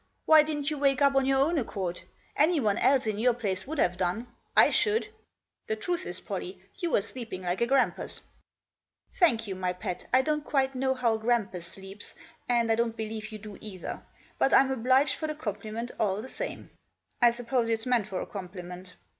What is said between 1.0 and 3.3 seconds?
on your own accord? Anyone else in